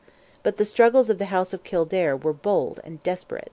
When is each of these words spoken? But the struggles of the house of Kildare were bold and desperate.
But 0.41 0.57
the 0.57 0.65
struggles 0.65 1.11
of 1.11 1.19
the 1.19 1.25
house 1.27 1.53
of 1.53 1.63
Kildare 1.63 2.15
were 2.17 2.33
bold 2.33 2.79
and 2.83 3.03
desperate. 3.03 3.39